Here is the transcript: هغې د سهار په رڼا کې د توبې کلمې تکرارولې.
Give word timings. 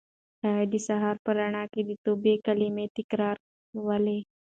هغې 0.45 0.65
د 0.71 0.75
سهار 0.87 1.15
په 1.25 1.29
رڼا 1.37 1.63
کې 1.71 1.81
د 1.85 1.91
توبې 2.05 2.33
کلمې 2.45 2.85
تکرارولې. 2.97 4.19